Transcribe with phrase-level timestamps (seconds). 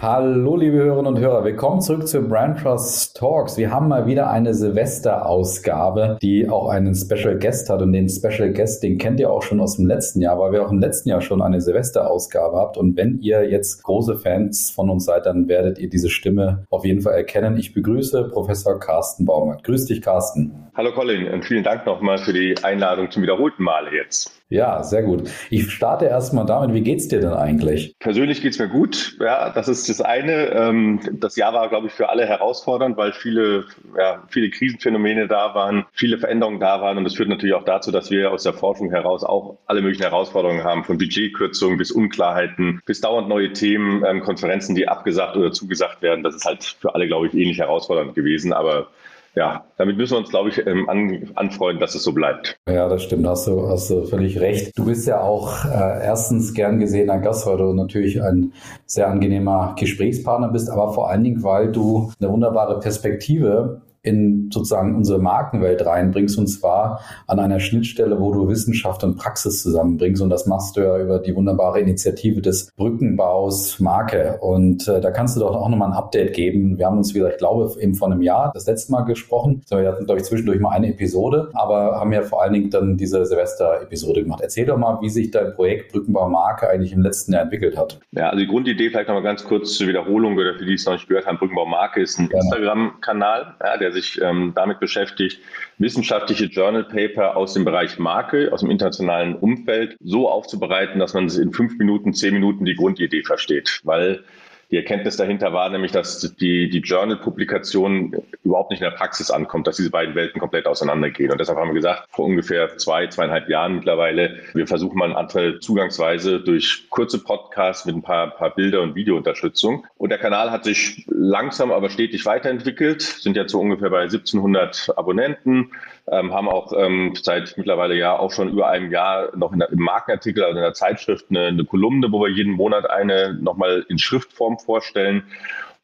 [0.00, 3.56] Hallo, liebe Hörerinnen und Hörer, willkommen zurück zu Brand Trust Talks.
[3.56, 7.82] Wir haben mal wieder eine Silvester-Ausgabe, die auch einen Special Guest hat.
[7.82, 10.64] Und den Special Guest, den kennt ihr auch schon aus dem letzten Jahr, weil wir
[10.64, 12.76] auch im letzten Jahr schon eine Silvester-Ausgabe habt.
[12.76, 16.84] Und wenn ihr jetzt große Fans von uns seid, dann werdet ihr diese Stimme auf
[16.84, 17.56] jeden Fall erkennen.
[17.56, 19.64] Ich begrüße Professor Carsten Baumert.
[19.64, 20.68] Grüß dich, Carsten.
[20.76, 24.37] Hallo, Colin, und vielen Dank nochmal für die Einladung zum wiederholten Male jetzt.
[24.50, 25.28] Ja, sehr gut.
[25.50, 27.94] Ich starte erstmal damit, wie geht's dir denn eigentlich?
[27.98, 29.14] Persönlich geht's mir gut.
[29.20, 30.50] Ja, das ist das eine.
[30.52, 33.66] Ähm, das Jahr war, glaube ich, für alle herausfordernd, weil viele,
[33.98, 36.96] ja, viele Krisenphänomene da waren, viele Veränderungen da waren.
[36.96, 40.04] Und das führt natürlich auch dazu, dass wir aus der Forschung heraus auch alle möglichen
[40.04, 45.52] Herausforderungen haben, von Budgetkürzungen bis Unklarheiten, bis dauernd neue Themen, ähm, Konferenzen, die abgesagt oder
[45.52, 46.24] zugesagt werden.
[46.24, 48.54] Das ist halt für alle, glaube ich, ähnlich herausfordernd gewesen.
[48.54, 48.88] Aber
[49.34, 52.58] ja, damit müssen wir uns, glaube ich, ähm, an, anfreunden, dass es so bleibt.
[52.68, 54.76] Ja, das stimmt, hast du, hast du völlig recht.
[54.76, 58.52] Du bist ja auch äh, erstens gern gesehener Gast, weil du natürlich ein
[58.86, 64.96] sehr angenehmer Gesprächspartner bist, aber vor allen Dingen, weil du eine wunderbare Perspektive in sozusagen
[64.96, 70.30] unsere Markenwelt reinbringst und zwar an einer Schnittstelle, wo du Wissenschaft und Praxis zusammenbringst und
[70.30, 75.36] das machst du ja über die wunderbare Initiative des Brückenbaus Marke und äh, da kannst
[75.36, 76.78] du doch auch nochmal ein Update geben.
[76.78, 79.62] Wir haben uns, wie gesagt, ich glaube, eben vor einem Jahr das letzte Mal gesprochen.
[79.68, 82.96] Wir hatten, glaube ich, zwischendurch mal eine Episode, aber haben ja vor allen Dingen dann
[82.96, 84.40] diese Silvester-Episode gemacht.
[84.42, 88.00] Erzähl doch mal, wie sich dein Projekt Brückenbau Marke eigentlich im letzten Jahr entwickelt hat.
[88.12, 90.94] Ja, also die Grundidee vielleicht nochmal ganz kurz zur Wiederholung oder für die es noch
[90.94, 91.38] nicht gehört haben.
[91.38, 92.38] Brückenbau Marke ist ein ja.
[92.38, 95.40] Instagram-Kanal, ja, der der sich ähm, damit beschäftigt,
[95.78, 101.28] wissenschaftliche Journal Paper aus dem Bereich Marke, aus dem internationalen Umfeld so aufzubereiten, dass man
[101.28, 103.80] in fünf Minuten, zehn Minuten die Grundidee versteht.
[103.84, 104.24] Weil
[104.70, 108.14] die Erkenntnis dahinter war nämlich, dass die, die Journal-Publikation
[108.44, 111.32] überhaupt nicht in der Praxis ankommt, dass diese beiden Welten komplett auseinandergehen.
[111.32, 115.16] Und deshalb haben wir gesagt, vor ungefähr zwei, zweieinhalb Jahren mittlerweile, wir versuchen mal eine
[115.16, 119.86] andere Zugangsweise durch kurze Podcasts mit ein paar, paar Bilder und Videounterstützung.
[119.96, 124.92] Und der Kanal hat sich langsam, aber stetig weiterentwickelt, sind jetzt so ungefähr bei 1700
[124.98, 125.70] Abonnenten
[126.10, 129.70] ähm, haben auch ähm, seit mittlerweile ja auch schon über einem Jahr noch in der,
[129.70, 133.84] im Markenartikel, also in der Zeitschrift, eine, eine Kolumne, wo wir jeden Monat eine nochmal
[133.88, 135.24] in Schriftform vorstellen.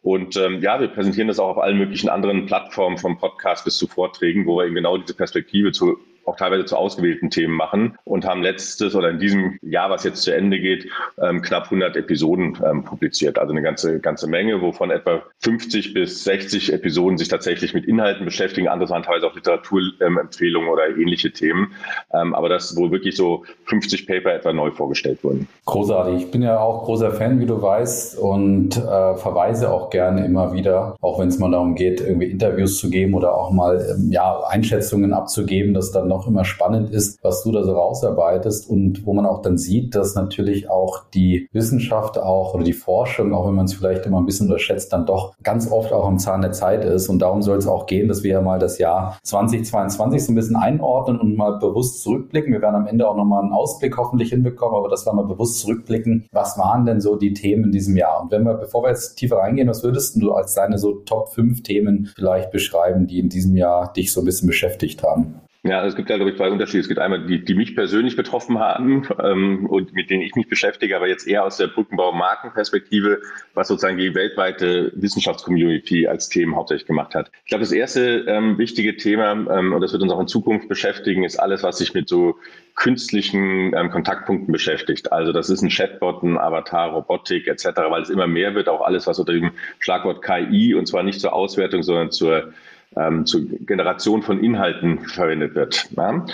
[0.02, 3.78] Und ähm, ja, wir präsentieren das auch auf allen möglichen anderen Plattformen, vom Podcast bis
[3.78, 7.96] zu Vorträgen, wo wir eben genau diese Perspektive zu auch teilweise zu ausgewählten Themen machen
[8.04, 10.88] und haben letztes oder in diesem Jahr, was jetzt zu Ende geht,
[11.22, 13.38] ähm, knapp 100 Episoden ähm, publiziert.
[13.38, 18.24] Also eine ganze, ganze Menge, wovon etwa 50 bis 60 Episoden sich tatsächlich mit Inhalten
[18.24, 18.68] beschäftigen.
[18.68, 21.72] Andere waren teilweise auch Literaturempfehlungen oder ähnliche Themen.
[22.12, 25.48] Ähm, aber das, wo wirklich so 50 Paper etwa neu vorgestellt wurden.
[25.66, 26.24] Großartig.
[26.24, 30.52] Ich bin ja auch großer Fan, wie du weißt, und äh, verweise auch gerne immer
[30.52, 34.10] wieder, auch wenn es mal darum geht, irgendwie Interviews zu geben oder auch mal ähm,
[34.10, 39.04] ja, Einschätzungen abzugeben, dass dann auch immer spannend ist, was du da so rausarbeitest und
[39.06, 43.46] wo man auch dann sieht, dass natürlich auch die Wissenschaft auch oder die Forschung, auch
[43.46, 46.42] wenn man es vielleicht immer ein bisschen unterschätzt, dann doch ganz oft auch am Zahn
[46.42, 47.08] der Zeit ist.
[47.08, 50.34] Und darum soll es auch gehen, dass wir ja mal das Jahr 2022 so ein
[50.34, 52.52] bisschen einordnen und mal bewusst zurückblicken.
[52.52, 55.60] Wir werden am Ende auch nochmal einen Ausblick hoffentlich hinbekommen, aber dass wir mal bewusst
[55.60, 58.22] zurückblicken, was waren denn so die Themen in diesem Jahr?
[58.22, 61.30] Und wenn wir, bevor wir jetzt tiefer reingehen, was würdest du als deine so Top
[61.30, 65.40] 5 Themen vielleicht beschreiben, die in diesem Jahr dich so ein bisschen beschäftigt haben?
[65.66, 66.80] Ja, es gibt ja, glaube ich, zwei Unterschiede.
[66.80, 70.46] Es gibt einmal die, die mich persönlich betroffen haben ähm, und mit denen ich mich
[70.46, 73.22] beschäftige, aber jetzt eher aus der Brückenbau-Markenperspektive,
[73.54, 77.30] was sozusagen die weltweite Wissenschaftscommunity als Themen hauptsächlich gemacht hat.
[77.44, 80.68] Ich glaube, das erste ähm, wichtige Thema, ähm, und das wird uns auch in Zukunft
[80.68, 82.36] beschäftigen, ist alles, was sich mit so
[82.74, 85.12] künstlichen ähm, Kontaktpunkten beschäftigt.
[85.12, 88.82] Also das ist ein Chatbot, ein Avatar, Robotik etc., weil es immer mehr wird, auch
[88.82, 92.52] alles, was unter dem Schlagwort KI, und zwar nicht zur Auswertung, sondern zur
[92.96, 95.88] ähm, zur Generation von Inhalten verwendet wird.
[95.96, 96.24] Ja.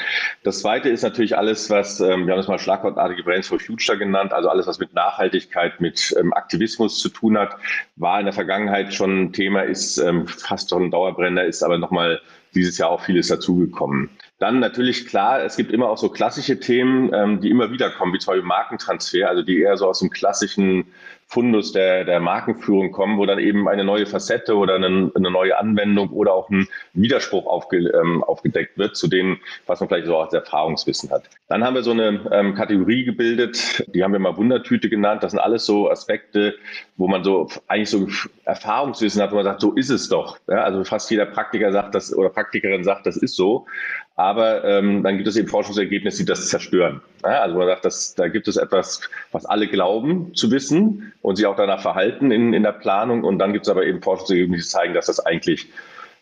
[0.43, 3.98] Das zweite ist natürlich alles, was, ähm, wir haben es mal schlagwortartige Brands for Future
[3.98, 7.56] genannt, also alles, was mit Nachhaltigkeit, mit ähm, Aktivismus zu tun hat,
[7.97, 11.78] war in der Vergangenheit schon ein Thema, ist ähm, fast schon ein Dauerbrenner, ist aber
[11.78, 12.21] nochmal
[12.54, 14.10] dieses Jahr auch vieles dazugekommen.
[14.39, 18.15] Dann natürlich klar, es gibt immer auch so klassische Themen, ähm, die immer wieder kommen,
[18.15, 20.86] wie zum Beispiel Markentransfer, also die eher so aus dem klassischen
[21.30, 25.56] Fundus der, der Markenführung kommen, wo dann eben eine neue Facette oder eine, eine neue
[25.56, 30.18] Anwendung oder auch ein Widerspruch aufge, ähm, aufgedeckt wird zu dem, was man vielleicht so
[30.18, 31.22] als Erfahrungswissen hat.
[31.48, 35.22] Dann haben wir so eine ähm, Kategorie gebildet, die haben wir mal Wundertüte genannt.
[35.22, 36.56] Das sind alles so Aspekte,
[36.97, 38.09] wo man so eigentlich so
[38.44, 40.36] Erfahrungswissen hat, wo man sagt, so ist es doch.
[40.48, 43.66] Ja, also fast jeder Praktiker sagt das oder Praktikerin sagt, das ist so.
[44.21, 47.01] Aber ähm, dann gibt es eben Forschungsergebnisse, die das zerstören.
[47.22, 49.01] Ja, also man sagt, dass, da gibt es etwas,
[49.33, 53.25] was alle glauben zu wissen und sich auch danach verhalten in, in der Planung.
[53.25, 55.71] Und dann gibt es aber eben Forschungsergebnisse, die zeigen, dass das eigentlich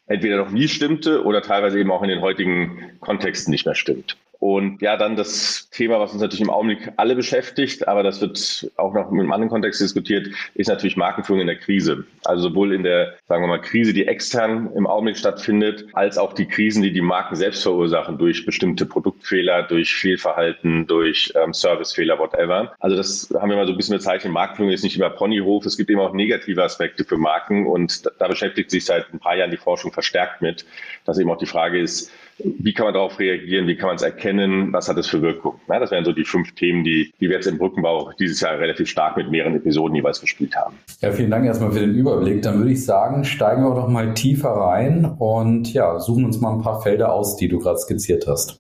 [0.07, 4.17] entweder noch nie stimmte oder teilweise eben auch in den heutigen Kontexten nicht mehr stimmt.
[4.41, 8.71] Und ja, dann das Thema, was uns natürlich im Augenblick alle beschäftigt, aber das wird
[8.77, 12.05] auch noch in einem anderen Kontext diskutiert, ist natürlich Markenführung in der Krise.
[12.25, 16.35] Also sowohl in der, sagen wir mal, Krise, die extern im Augenblick stattfindet, als auch
[16.35, 22.21] die Krisen, die die Marken selbst verursachen durch bestimmte Produktfehler, durch Fehlverhalten, durch ähm, Servicefehler,
[22.21, 22.75] whatever.
[22.79, 24.33] Also das haben wir mal so ein bisschen bezeichnet.
[24.33, 25.67] Markenführung ist nicht immer Ponyhof.
[25.67, 29.35] Es gibt eben auch negative Aspekte für Marken und da beschäftigt sich seit ein paar
[29.35, 30.65] Jahren die Forschung verstärkt mit,
[31.05, 33.67] dass eben auch die Frage ist, wie kann man darauf reagieren?
[33.67, 34.73] Wie kann man es erkennen?
[34.73, 35.55] Was hat es für Wirkung?
[35.69, 38.59] Ja, das wären so die fünf Themen, die, die wir jetzt im Brückenbau dieses Jahr
[38.59, 40.77] relativ stark mit mehreren Episoden jeweils gespielt haben.
[41.01, 42.43] Ja, vielen Dank erstmal für den Überblick.
[42.43, 46.55] Dann würde ich sagen, steigen wir doch mal tiefer rein und ja, suchen uns mal
[46.55, 48.59] ein paar Felder aus, die du gerade skizziert hast.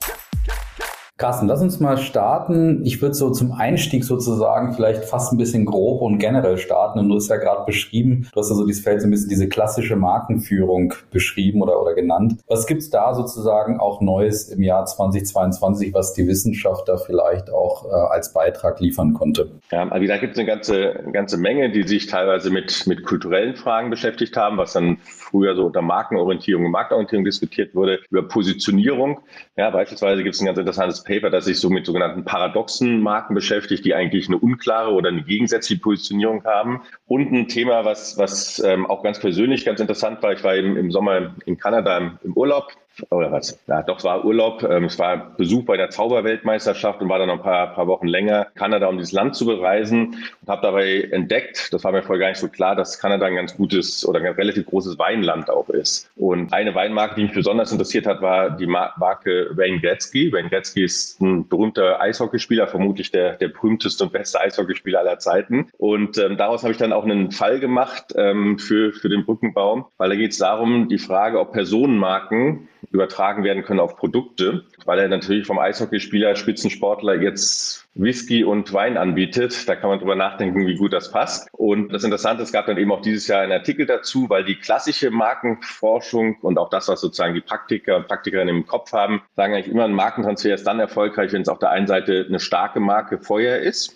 [1.18, 2.84] Carsten, lass uns mal starten.
[2.84, 7.00] Ich würde so zum Einstieg sozusagen vielleicht fast ein bisschen grob und generell starten.
[7.00, 9.28] Und du hast ja gerade beschrieben, du hast ja so dieses Feld so ein bisschen
[9.28, 12.36] diese klassische Markenführung beschrieben oder, oder genannt.
[12.46, 17.86] Was gibt's da sozusagen auch Neues im Jahr 2022, was die Wissenschaft da vielleicht auch
[17.86, 19.50] äh, als Beitrag liefern konnte?
[19.72, 23.02] Ja, also da gibt es eine ganze, eine ganze Menge, die sich teilweise mit, mit
[23.02, 28.22] kulturellen Fragen beschäftigt haben, was dann früher so unter Markenorientierung und Marktorientierung diskutiert wurde, über
[28.22, 29.18] Positionierung.
[29.56, 33.34] Ja, beispielsweise gibt es ein ganz interessantes Paper, das sich so mit sogenannten paradoxen Marken
[33.34, 36.82] beschäftigt, die eigentlich eine unklare oder eine gegensätzliche Positionierung haben.
[37.06, 40.76] Und ein Thema, was, was ähm, auch ganz persönlich ganz interessant war, ich war eben
[40.76, 42.72] im Sommer in Kanada im, im Urlaub
[43.10, 43.58] oder was?
[43.66, 44.62] Ja, doch, es war Urlaub.
[44.62, 48.06] Ähm, es war Besuch bei der Zauberweltmeisterschaft und war dann noch ein paar, paar Wochen
[48.06, 52.20] länger Kanada, um dieses Land zu bereisen und habe dabei entdeckt, das war mir vorher
[52.20, 55.68] gar nicht so klar, dass Kanada ein ganz gutes oder ein relativ großes Weinland auch
[55.68, 56.10] ist.
[56.16, 60.32] Und eine Weinmarke, die mich besonders interessiert hat, war die Marke Wayne Gretzky.
[60.32, 65.68] Wayne Gretzky ist ein berühmter Eishockeyspieler, vermutlich der, der berühmteste und beste Eishockeyspieler aller Zeiten.
[65.78, 69.86] Und ähm, daraus habe ich dann auch einen Fall gemacht ähm, für, für den Brückenbaum,
[69.96, 74.98] weil da geht es darum, die Frage, ob Personenmarken übertragen werden können auf Produkte, weil
[74.98, 79.68] er natürlich vom Eishockeyspieler, Spitzensportler jetzt Whisky und Wein anbietet.
[79.68, 81.48] Da kann man drüber nachdenken, wie gut das passt.
[81.52, 84.56] Und das Interessante, es gab dann eben auch dieses Jahr einen Artikel dazu, weil die
[84.56, 89.54] klassische Markenforschung und auch das, was sozusagen die Praktiker und Praktikerinnen im Kopf haben, sagen
[89.54, 92.80] eigentlich immer, ein Markentransfer ist dann erfolgreich, wenn es auf der einen Seite eine starke
[92.80, 93.94] Marke vorher ist.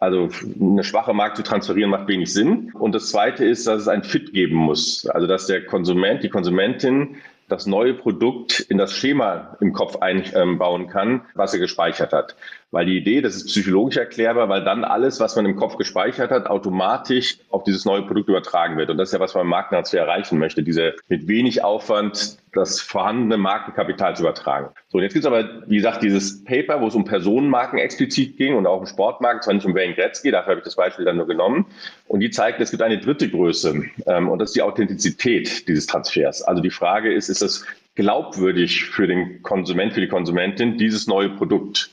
[0.00, 0.30] Also
[0.60, 2.72] eine schwache Marke zu transferieren macht wenig Sinn.
[2.72, 5.06] Und das Zweite ist, dass es ein Fit geben muss.
[5.06, 7.18] Also dass der Konsument, die Konsumentin
[7.48, 12.36] das neue Produkt in das Schema im Kopf einbauen kann, was er gespeichert hat.
[12.72, 16.30] Weil die Idee, das ist psychologisch erklärbar, weil dann alles, was man im Kopf gespeichert
[16.30, 18.88] hat, automatisch auf dieses neue Produkt übertragen wird.
[18.88, 22.80] Und das ist ja, was man im Markentransfer erreichen möchte, diese mit wenig Aufwand das
[22.80, 24.70] vorhandene Markenkapital zu übertragen.
[24.88, 28.38] So, und jetzt gibt es aber, wie gesagt, dieses Paper, wo es um Personenmarken explizit
[28.38, 31.04] ging und auch um Sportmarken, zwar nicht um Wayne Gretzky, dafür habe ich das Beispiel
[31.04, 31.66] dann nur genommen.
[32.08, 35.86] Und die zeigt, es gibt eine dritte Größe, ähm, und das ist die Authentizität dieses
[35.86, 36.42] Transfers.
[36.42, 37.66] Also die Frage ist, ist es
[37.96, 41.90] glaubwürdig für den Konsument, für die Konsumentin, dieses neue Produkt?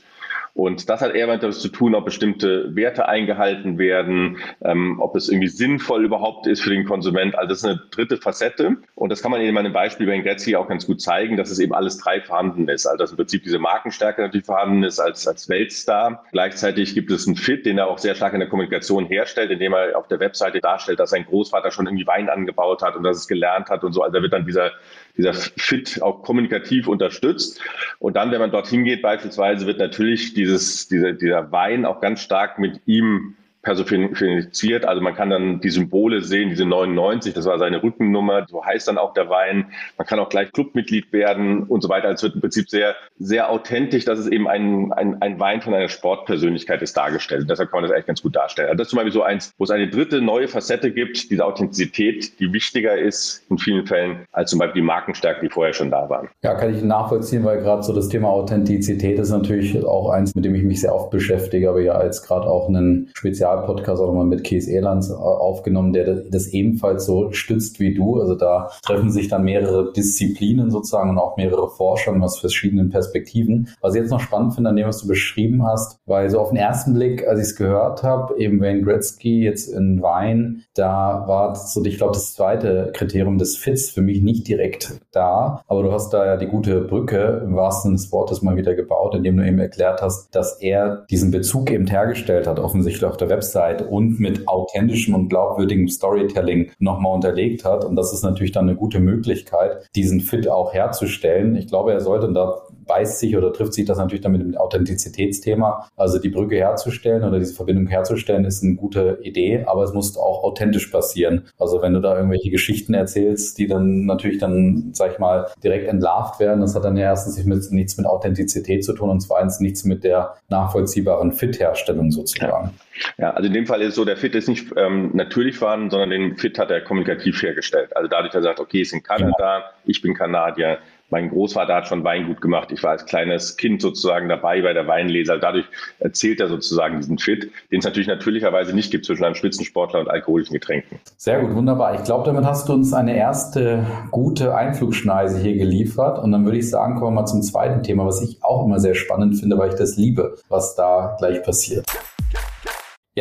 [0.60, 5.30] Und das hat eher damit zu tun, ob bestimmte Werte eingehalten werden, ähm, ob es
[5.30, 7.34] irgendwie sinnvoll überhaupt ist für den Konsument.
[7.34, 8.76] Also das ist eine dritte Facette.
[8.94, 11.60] Und das kann man in meinem Beispiel bei Gretzky auch ganz gut zeigen, dass es
[11.60, 12.84] eben alles drei vorhanden ist.
[12.84, 16.26] Also dass im Prinzip diese Markenstärke natürlich vorhanden ist als, als Weltstar.
[16.30, 19.72] Gleichzeitig gibt es einen Fit, den er auch sehr stark in der Kommunikation herstellt, indem
[19.72, 23.16] er auf der Webseite darstellt, dass sein Großvater schon irgendwie Wein angebaut hat und dass
[23.16, 24.02] es gelernt hat und so.
[24.02, 24.72] Also da wird dann dieser
[25.16, 27.60] dieser Fit auch kommunikativ unterstützt.
[27.98, 32.22] Und dann, wenn man dorthin geht, beispielsweise, wird natürlich dieses, dieser, dieser Wein auch ganz
[32.22, 34.84] stark mit ihm personifiziert.
[34.84, 38.88] Also man kann dann die Symbole sehen, diese 99, das war seine Rückennummer, so heißt
[38.88, 39.72] dann auch der Wein.
[39.98, 42.08] Man kann auch gleich Clubmitglied werden und so weiter.
[42.08, 45.60] Also es wird im Prinzip sehr, sehr authentisch, dass es eben ein, ein, ein Wein
[45.60, 47.46] von einer Sportpersönlichkeit ist dargestellt.
[47.48, 48.68] Deshalb kann man das eigentlich ganz gut darstellen.
[48.68, 51.44] Also das ist zum Beispiel so eins, wo es eine dritte neue Facette gibt, diese
[51.44, 55.90] Authentizität, die wichtiger ist in vielen Fällen als zum Beispiel die Markenstärke, die vorher schon
[55.90, 56.28] da waren.
[56.42, 60.44] Ja, kann ich nachvollziehen, weil gerade so das Thema Authentizität ist natürlich auch eins, mit
[60.44, 64.12] dem ich mich sehr oft beschäftige, aber ja als gerade auch einen Spezial Spezialpodcast auch
[64.12, 68.20] mal mit Kees Elands äh, aufgenommen, der das ebenfalls so stützt wie du.
[68.20, 73.68] Also da treffen sich dann mehrere Disziplinen sozusagen und auch mehrere Forschungen aus verschiedenen Perspektiven.
[73.80, 76.50] Was ich jetzt noch spannend finde an dem, was du beschrieben hast, weil so auf
[76.50, 81.24] den ersten Blick, als ich es gehört habe, eben Wayne Gretzky jetzt in Wein, da
[81.26, 85.62] war so, ich glaube, das zweite Kriterium des Fits für mich nicht direkt da.
[85.66, 88.74] Aber du hast da ja die gute Brücke im wahrsten Sinne des Wortes mal wieder
[88.74, 93.16] gebaut, indem du eben erklärt hast, dass er diesen Bezug eben hergestellt hat, offensichtlich auf
[93.16, 97.84] der Website Website und mit authentischem und glaubwürdigem Storytelling nochmal unterlegt hat.
[97.84, 101.56] Und das ist natürlich dann eine gute Möglichkeit, diesen Fit auch herzustellen.
[101.56, 104.40] Ich glaube, er sollte, und da beißt sich oder trifft sich das natürlich dann mit
[104.40, 105.88] dem Authentizitätsthema.
[105.96, 110.16] Also die Brücke herzustellen oder diese Verbindung herzustellen ist eine gute Idee, aber es muss
[110.16, 111.46] auch authentisch passieren.
[111.56, 115.88] Also wenn du da irgendwelche Geschichten erzählst, die dann natürlich dann, sag ich mal, direkt
[115.88, 117.36] entlarvt werden, das hat dann ja erstens
[117.70, 122.70] nichts mit Authentizität zu tun und zweitens nichts mit der nachvollziehbaren Fit-Herstellung sozusagen.
[123.18, 126.10] Ja, also in dem Fall ist so, der Fit ist nicht ähm, natürlich vorhanden, sondern
[126.10, 127.96] den Fit hat er kommunikativ hergestellt.
[127.96, 129.70] Also dadurch, dass er sagt, okay, ist in Kanada, genau.
[129.86, 130.78] ich bin Kanadier,
[131.10, 132.70] mein Großvater hat schon Weingut gemacht.
[132.72, 135.38] Ich war als kleines Kind sozusagen dabei bei der Weinlese.
[135.40, 135.66] Dadurch
[135.98, 140.08] erzählt er sozusagen diesen Fit, den es natürlich natürlicherweise nicht gibt zwischen einem Spitzensportler und
[140.08, 140.98] alkoholischen Getränken.
[141.16, 141.94] Sehr gut, wunderbar.
[141.94, 146.18] Ich glaube, damit hast du uns eine erste gute Einflugschneise hier geliefert.
[146.18, 148.80] Und dann würde ich sagen, kommen wir mal zum zweiten Thema, was ich auch immer
[148.80, 151.86] sehr spannend finde, weil ich das liebe, was da gleich passiert.
[152.32, 152.69] Ja,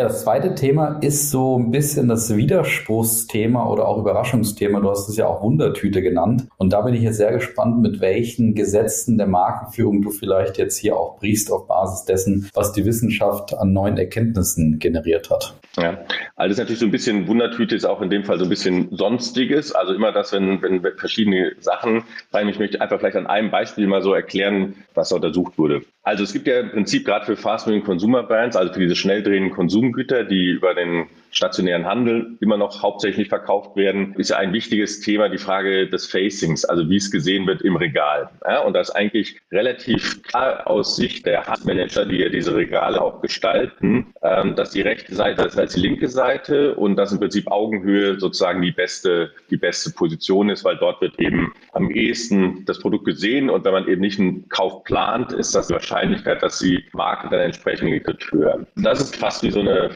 [0.04, 4.80] das zweite Thema ist so ein bisschen das Widerspruchsthema oder auch Überraschungsthema.
[4.80, 6.48] Du hast es ja auch Wundertüte genannt.
[6.58, 10.78] Und da bin ich jetzt sehr gespannt, mit welchen Gesetzen der Markenführung du vielleicht jetzt
[10.78, 15.56] hier auch brichst auf Basis dessen, was die Wissenschaft an neuen Erkenntnissen generiert hat.
[15.78, 16.00] Ja,
[16.36, 18.90] also ist natürlich so ein bisschen Wundertüte, ist auch in dem Fall so ein bisschen
[18.92, 19.72] Sonstiges.
[19.72, 22.04] Also immer das, wenn, wenn verschiedene Sachen
[22.34, 25.84] rein, ich möchte einfach vielleicht an einem Beispiel mal so erklären, was da untersucht wurde.
[26.04, 29.22] Also es gibt ja im Prinzip gerade für Fast-Moving Consumer Brands, also für diese schnell
[29.22, 29.54] drehenden
[29.90, 35.30] Konsumgüter, die über den stationären Handel immer noch hauptsächlich verkauft werden, ist ein wichtiges Thema
[35.30, 38.30] die Frage des Facings, also wie es gesehen wird im Regal.
[38.46, 43.02] Ja, und das ist eigentlich relativ klar aus Sicht der Handmanager, die ja diese Regale
[43.02, 47.20] auch gestalten, ähm, dass die rechte Seite ist als die linke Seite und dass im
[47.20, 52.66] Prinzip Augenhöhe sozusagen die beste, die beste Position ist, weil dort wird eben am ehesten
[52.66, 56.42] das Produkt gesehen und wenn man eben nicht einen Kauf plant, ist das die Wahrscheinlichkeit,
[56.42, 58.66] dass die Marke dann entsprechend gekriegt höher.
[58.76, 59.90] Das ist fast wie so eine,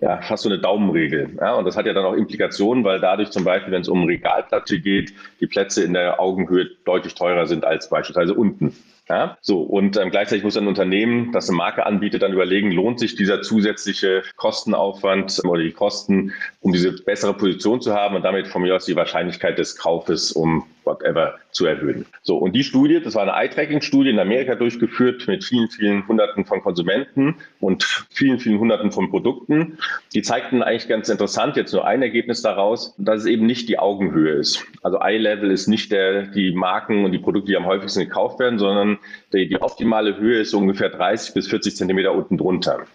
[0.00, 1.36] ja, fast so eine Daumenregel.
[1.40, 4.04] Ja, und das hat ja dann auch Implikationen, weil dadurch zum Beispiel, wenn es um
[4.04, 8.74] Regalplätze geht, die Plätze in der Augenhöhe deutlich teurer sind als beispielsweise unten.
[9.08, 12.98] Ja, so, und ähm, gleichzeitig muss ein Unternehmen, das eine Marke anbietet, dann überlegen, lohnt
[12.98, 18.48] sich dieser zusätzliche Kostenaufwand oder die Kosten, um diese bessere Position zu haben und damit
[18.48, 22.06] von mir aus die Wahrscheinlichkeit des Kaufes um whatever zu erhöhen.
[22.22, 26.44] So, und die Studie, das war eine Eye-Tracking-Studie in Amerika durchgeführt mit vielen, vielen Hunderten
[26.44, 29.78] von Konsumenten und vielen, vielen Hunderten von Produkten.
[30.14, 33.78] Die zeigten eigentlich ganz interessant, jetzt nur ein Ergebnis daraus, dass es eben nicht die
[33.78, 34.64] Augenhöhe ist.
[34.82, 38.58] Also Eye-Level ist nicht der, die Marken und die Produkte, die am häufigsten gekauft werden,
[38.58, 38.98] sondern
[39.32, 42.86] die, die optimale Höhe ist ungefähr 30 bis 40 Zentimeter unten drunter.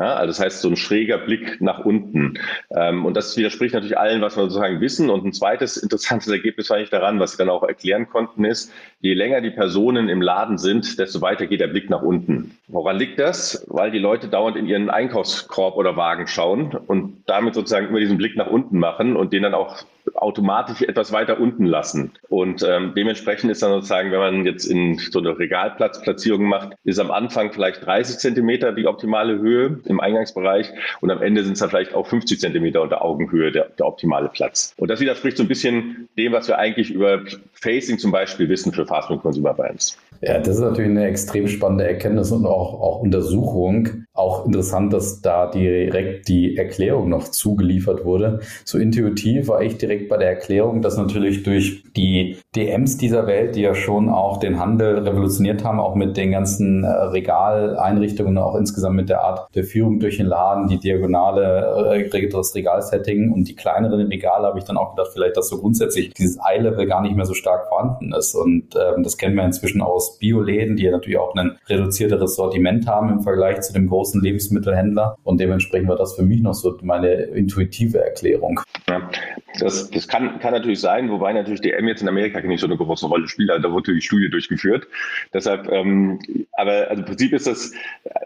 [0.00, 2.38] Ja, also das heißt, so ein schräger Blick nach unten.
[2.74, 5.10] Ähm, und das widerspricht natürlich allen, was wir sozusagen wissen.
[5.10, 8.72] Und ein zweites interessantes Ergebnis fand ich daran, was sie dann auch erklären konnten, ist,
[9.00, 12.56] je länger die Personen im Laden sind, desto weiter geht der Blick nach unten.
[12.68, 13.66] Woran liegt das?
[13.68, 18.16] Weil die Leute dauernd in ihren Einkaufskorb oder Wagen schauen und damit sozusagen immer diesen
[18.16, 22.12] Blick nach unten machen und den dann auch automatisch etwas weiter unten lassen.
[22.28, 26.98] Und ähm, dementsprechend ist dann sozusagen, wenn man jetzt in so eine Regalplatzplatzierung macht, ist
[26.98, 31.60] am Anfang vielleicht 30 Zentimeter die optimale Höhe im Eingangsbereich und am Ende sind es
[31.60, 34.74] dann vielleicht auch 50 Zentimeter unter Augenhöhe der, der optimale Platz.
[34.76, 38.72] Und das widerspricht so ein bisschen dem, was wir eigentlich über Facing zum Beispiel wissen
[38.72, 39.98] für Fast Food Consumer Brands.
[40.22, 44.04] Ja, das ist natürlich eine extrem spannende Erkenntnis und auch, auch Untersuchung.
[44.12, 48.40] Auch interessant, dass da direkt die Erklärung noch zugeliefert wurde.
[48.64, 53.54] So intuitiv war ich direkt bei der Erklärung, dass natürlich durch die DMs dieser Welt,
[53.54, 58.56] die ja schon auch den Handel revolutioniert haben, auch mit den ganzen äh, Regaleinrichtungen, auch
[58.56, 63.48] insgesamt mit der Art der Führung durch den Laden, die diagonale, äh, das Regalsetting und
[63.48, 67.02] die kleineren Regale, habe ich dann auch gedacht, vielleicht, dass so grundsätzlich dieses Eye-Level gar
[67.02, 68.34] nicht mehr so stark vorhanden ist.
[68.34, 72.88] Und ähm, das kennen wir inzwischen aus Bioläden, die ja natürlich auch ein reduzierteres Sortiment
[72.88, 75.16] haben im Vergleich zu dem großen Lebensmittelhändler.
[75.22, 78.60] Und dementsprechend war das für mich noch so meine intuitive Erklärung.
[78.88, 79.08] Ja,
[79.58, 82.76] das, das kann, kann natürlich sein, wobei natürlich DM jetzt in Amerika nicht so eine
[82.76, 83.50] große Rolle spielt.
[83.50, 84.86] Also da wurde die Studie durchgeführt.
[85.32, 86.18] Deshalb, ähm,
[86.52, 87.72] aber also im Prinzip ist das,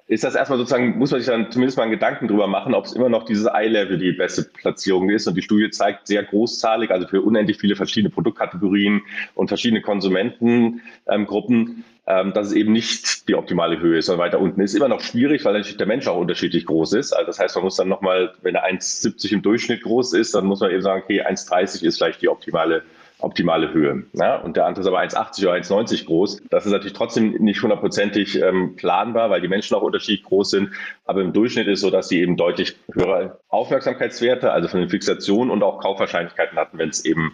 [0.07, 2.85] ist das erstmal sozusagen, muss man sich dann zumindest mal einen Gedanken drüber machen, ob
[2.85, 5.27] es immer noch dieses Eye-Level die beste Platzierung ist.
[5.27, 9.03] Und die Studie zeigt sehr großzahlig, also für unendlich viele verschiedene Produktkategorien
[9.35, 14.61] und verschiedene Konsumentengruppen, ähm, dass es eben nicht die optimale Höhe ist, sondern weiter unten
[14.61, 14.75] ist.
[14.75, 17.13] Immer noch schwierig, weil natürlich der Mensch auch unterschiedlich groß ist.
[17.13, 20.47] Also das heißt, man muss dann nochmal, wenn er 1,70 im Durchschnitt groß ist, dann
[20.47, 22.83] muss man eben sagen, okay, 1,30 ist vielleicht die optimale
[23.21, 24.05] optimale Höhe.
[24.13, 24.37] Ja?
[24.37, 26.43] Und der andere ist aber 1,80 oder 1,90 groß.
[26.51, 30.71] Das ist natürlich trotzdem nicht hundertprozentig ähm, planbar, weil die Menschen auch unterschiedlich groß sind.
[31.05, 34.89] Aber im Durchschnitt ist es so, dass sie eben deutlich höhere Aufmerksamkeitswerte, also von den
[34.89, 37.33] Fixationen und auch Kaufwahrscheinlichkeiten hatten, wenn es eben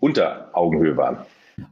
[0.00, 1.18] unter Augenhöhe waren.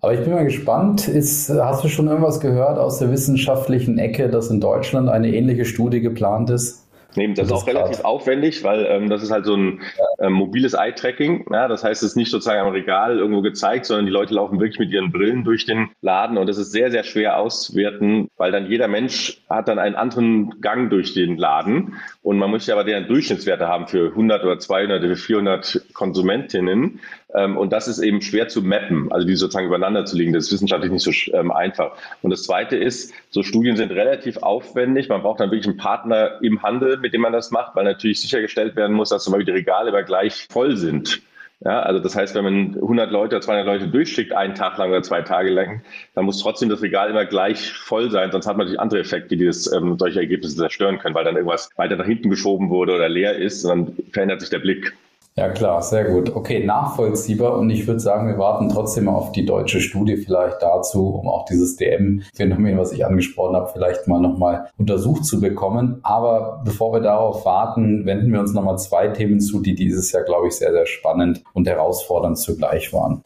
[0.00, 4.30] Aber ich bin mal gespannt, ist, hast du schon irgendwas gehört aus der wissenschaftlichen Ecke,
[4.30, 6.83] dass in Deutschland eine ähnliche Studie geplant ist?
[7.16, 8.04] Nee, das, das ist auch relativ grad.
[8.04, 9.80] aufwendig, weil ähm, das ist halt so ein
[10.18, 11.46] ähm, mobiles Eye-Tracking.
[11.52, 14.60] Ja, das heißt, es ist nicht sozusagen am Regal irgendwo gezeigt, sondern die Leute laufen
[14.60, 18.52] wirklich mit ihren Brillen durch den Laden und das ist sehr, sehr schwer auszuwerten, weil
[18.52, 22.74] dann jeder Mensch hat dann einen anderen Gang durch den Laden und man muss ja
[22.74, 27.00] aber deren Durchschnittswerte haben für 100 oder 200 oder 400 Konsumentinnen
[27.34, 30.32] und das ist eben schwer zu mappen, also die sozusagen übereinander zu legen.
[30.32, 31.96] Das ist wissenschaftlich nicht so ähm, einfach.
[32.22, 35.08] Und das Zweite ist, so Studien sind relativ aufwendig.
[35.08, 38.20] Man braucht dann wirklich einen Partner im Handel, mit dem man das macht, weil natürlich
[38.20, 41.22] sichergestellt werden muss, dass zum Beispiel die Regale immer gleich voll sind.
[41.64, 44.90] Ja, also das heißt, wenn man 100 Leute oder 200 Leute durchschickt, einen Tag lang
[44.90, 45.82] oder zwei Tage lang,
[46.14, 49.36] dann muss trotzdem das Regal immer gleich voll sein, sonst hat man natürlich andere Effekte,
[49.36, 52.94] die das, ähm, solche Ergebnisse zerstören können, weil dann irgendwas weiter nach hinten geschoben wurde
[52.94, 54.94] oder leer ist, und dann verändert sich der Blick.
[55.36, 56.36] Ja klar, sehr gut.
[56.36, 57.58] Okay, nachvollziehbar.
[57.58, 61.44] Und ich würde sagen, wir warten trotzdem auf die deutsche Studie vielleicht dazu, um auch
[61.46, 65.98] dieses DM-Phänomen, was ich angesprochen habe, vielleicht mal nochmal untersucht zu bekommen.
[66.04, 70.22] Aber bevor wir darauf warten, wenden wir uns nochmal zwei Themen zu, die dieses Jahr,
[70.22, 73.22] glaube ich, sehr, sehr spannend und herausfordernd zugleich waren.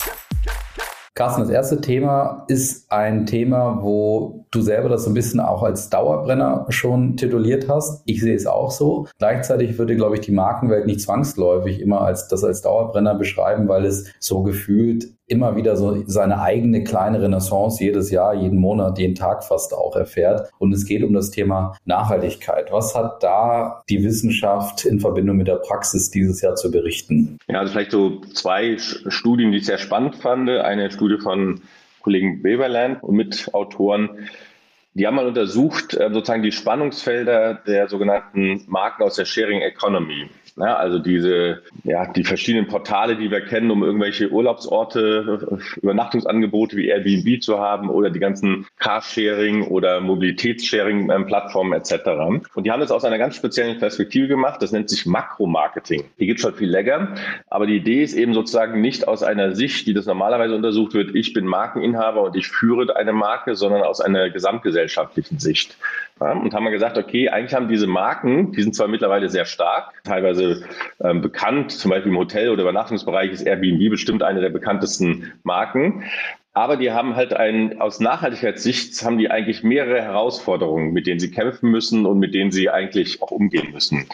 [1.19, 5.65] Carsten, das erste Thema ist ein Thema, wo du selber das so ein bisschen auch
[5.65, 8.03] als Dauerbrenner schon tituliert hast.
[8.07, 9.09] Ich sehe es auch so.
[9.19, 13.85] Gleichzeitig würde, glaube ich, die Markenwelt nicht zwangsläufig immer als das als Dauerbrenner beschreiben, weil
[13.85, 19.15] es so gefühlt immer wieder so seine eigene kleine Renaissance jedes Jahr, jeden Monat, jeden
[19.15, 20.51] Tag fast auch erfährt.
[20.59, 22.73] Und es geht um das Thema Nachhaltigkeit.
[22.73, 27.39] Was hat da die Wissenschaft in Verbindung mit der Praxis dieses Jahr zu berichten?
[27.47, 30.49] Ja, also vielleicht so zwei Studien, die ich sehr spannend fand.
[30.49, 31.61] Eine Studie von
[32.01, 34.29] Kollegen Beverland und Mitautoren,
[34.95, 40.29] die haben mal untersucht, äh, sozusagen die Spannungsfelder der sogenannten Marken aus der Sharing Economy.
[40.59, 46.89] Ja, also diese, ja, die verschiedenen Portale, die wir kennen, um irgendwelche Urlaubsorte, Übernachtungsangebote wie
[46.89, 52.09] Airbnb zu haben oder die ganzen Carsharing oder Mobilitätssharing-Plattformen etc.
[52.55, 54.61] Und die haben das aus einer ganz speziellen Perspektive gemacht.
[54.61, 56.05] Das nennt sich Makromarketing.
[56.19, 57.15] Die gibt es schon viel länger,
[57.49, 61.15] aber die Idee ist eben sozusagen nicht aus einer Sicht, die das normalerweise untersucht wird,
[61.15, 65.77] ich bin Markeninhaber und ich führe eine Marke, sondern aus einer gesamtgesellschaftlichen Sicht.
[66.21, 69.45] Ja, und haben wir gesagt, okay, eigentlich haben diese Marken, die sind zwar mittlerweile sehr
[69.45, 70.65] stark, teilweise
[71.01, 76.05] ähm, bekannt, zum Beispiel im Hotel- oder Übernachtungsbereich ist Airbnb bestimmt eine der bekanntesten Marken,
[76.59, 81.31] aber die haben halt ein, aus Nachhaltigkeitssicht haben die eigentlich mehrere Herausforderungen, mit denen sie
[81.31, 84.07] kämpfen müssen und mit denen sie eigentlich auch umgehen müssen.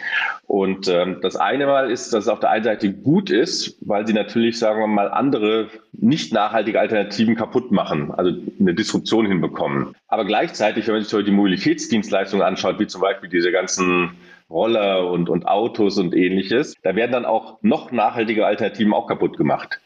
[0.45, 4.05] Und ähm, das eine Mal ist, dass es auf der einen Seite gut ist, weil
[4.05, 9.95] sie natürlich, sagen wir mal, andere nicht nachhaltige Alternativen kaputt machen, also eine Disruption hinbekommen.
[10.07, 14.11] Aber gleichzeitig, wenn man sich heute die Mobilitätsdienstleistungen anschaut, wie zum Beispiel diese ganzen
[14.51, 19.35] Roller und, und Autos und ähnliches, da werden dann auch noch nachhaltige Alternativen auch kaputt
[19.35, 19.79] gemacht.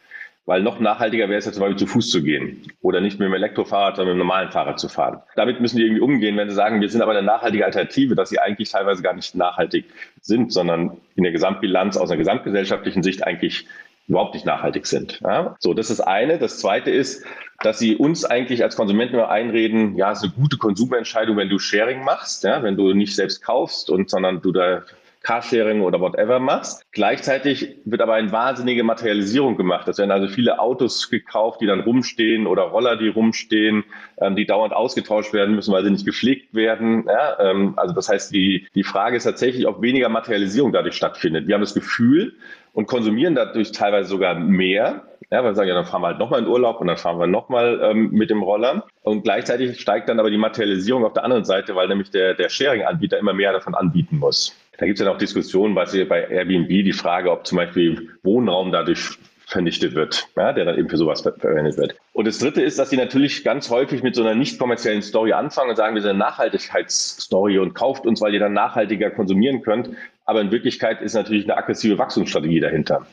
[0.49, 3.27] Weil noch nachhaltiger wäre es ja zum Beispiel zu Fuß zu gehen oder nicht mit
[3.27, 5.21] dem Elektrofahrrad, sondern mit dem normalen Fahrrad zu fahren.
[5.35, 8.29] Damit müssen die irgendwie umgehen, wenn sie sagen, wir sind aber eine nachhaltige Alternative, dass
[8.29, 9.85] sie eigentlich teilweise gar nicht nachhaltig
[10.21, 13.67] sind, sondern in der Gesamtbilanz aus einer gesamtgesellschaftlichen Sicht eigentlich
[14.07, 15.19] überhaupt nicht nachhaltig sind.
[15.21, 15.55] Ja?
[15.59, 16.39] So, das ist eine.
[16.39, 17.23] Das zweite ist,
[17.61, 21.49] dass sie uns eigentlich als Konsumenten nur einreden, ja, es ist eine gute Konsumentscheidung, wenn
[21.49, 24.81] du Sharing machst, ja, wenn du nicht selbst kaufst und sondern du da
[25.29, 26.81] Carsharing oder whatever machst.
[26.91, 29.87] Gleichzeitig wird aber eine wahnsinnige Materialisierung gemacht.
[29.87, 33.83] Es werden also viele Autos gekauft, die dann rumstehen oder Roller, die rumstehen,
[34.19, 37.05] ähm, die dauernd ausgetauscht werden müssen, weil sie nicht gepflegt werden.
[37.07, 41.47] Ja, ähm, also das heißt, die, die Frage ist tatsächlich, ob weniger Materialisierung dadurch stattfindet.
[41.47, 42.33] Wir haben das Gefühl
[42.73, 46.17] und konsumieren dadurch teilweise sogar mehr, ja, weil wir sagen, ja, dann fahren wir halt
[46.17, 48.87] nochmal in Urlaub und dann fahren wir nochmal ähm, mit dem Roller.
[49.03, 52.49] Und gleichzeitig steigt dann aber die Materialisierung auf der anderen Seite, weil nämlich der, der
[52.49, 54.55] Sharing-Anbieter immer mehr davon anbieten muss.
[54.79, 58.71] Da gibt es ja noch Diskussionen, was bei Airbnb die Frage, ob zum Beispiel Wohnraum
[58.71, 61.95] dadurch vernichtet wird, ja, der dann eben für sowas verwendet wird.
[62.13, 65.33] Und das Dritte ist, dass sie natürlich ganz häufig mit so einer nicht kommerziellen Story
[65.33, 69.63] anfangen und sagen, wir sind eine Nachhaltigkeitsstory und kauft uns, weil ihr dann nachhaltiger konsumieren
[69.63, 69.89] könnt.
[70.25, 73.05] Aber in Wirklichkeit ist natürlich eine aggressive Wachstumsstrategie dahinter.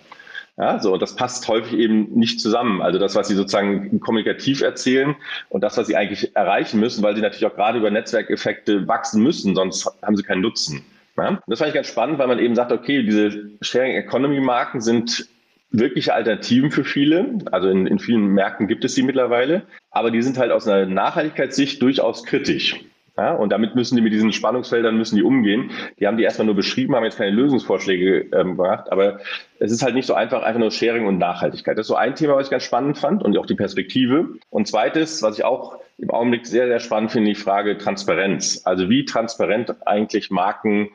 [0.59, 2.81] Ja, so, und das passt häufig eben nicht zusammen.
[2.81, 5.17] Also das, was sie sozusagen kommunikativ erzählen
[5.49, 9.23] und das, was sie eigentlich erreichen müssen, weil sie natürlich auch gerade über Netzwerkeffekte wachsen
[9.23, 10.85] müssen, sonst haben sie keinen Nutzen.
[11.19, 11.41] Ja?
[11.47, 15.29] Das fand ich ganz spannend, weil man eben sagt, okay, diese Sharing Economy Marken sind
[15.71, 17.39] wirkliche Alternativen für viele.
[17.53, 20.87] Also in, in vielen Märkten gibt es sie mittlerweile, aber die sind halt aus einer
[20.87, 22.81] Nachhaltigkeitssicht durchaus kritisch.
[23.19, 25.71] Ja, und damit müssen die mit diesen Spannungsfeldern müssen die umgehen.
[25.99, 29.21] Die haben die erstmal nur beschrieben, haben jetzt keine Lösungsvorschläge ähm, gemacht, aber
[29.59, 31.79] es ist halt nicht so einfach, einfach nur Sharing und Nachhaltigkeit.
[31.79, 34.35] Das ist so ein Thema, was ich ganz spannend fand und auch die Perspektive.
[34.51, 38.61] Und zweites, was ich auch im Augenblick sehr, sehr spannend finde, die Frage Transparenz.
[38.67, 40.91] Also wie transparent eigentlich Marken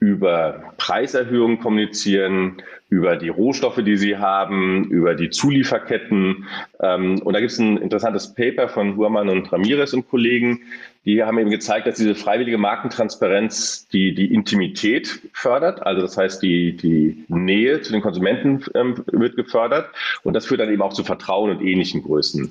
[0.00, 6.46] über Preiserhöhungen kommunizieren, über die Rohstoffe, die sie haben, über die Zulieferketten.
[6.80, 10.60] Ähm, und da gibt es ein interessantes Paper von Huermann und Ramirez und Kollegen,
[11.08, 15.80] die haben eben gezeigt, dass diese freiwillige Markentransparenz die, die Intimität fördert.
[15.86, 19.88] Also das heißt, die, die Nähe zu den Konsumenten ähm, wird gefördert.
[20.22, 22.50] Und das führt dann eben auch zu Vertrauen und ähnlichen Größen.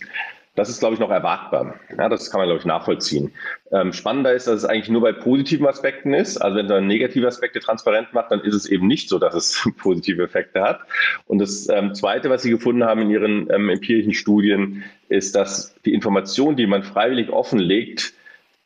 [0.58, 1.76] Das ist, glaube ich, noch erwartbar.
[1.96, 3.32] Ja, das kann man, glaube ich, nachvollziehen.
[3.72, 6.38] Ähm, spannender ist, dass es eigentlich nur bei positiven Aspekten ist.
[6.38, 9.70] Also wenn man negative Aspekte transparent macht, dann ist es eben nicht so, dass es
[9.78, 10.80] positive Effekte hat.
[11.28, 15.76] Und das ähm, Zweite, was Sie gefunden haben in Ihren ähm, empirischen Studien, ist, dass
[15.86, 18.13] die Information, die man freiwillig offenlegt,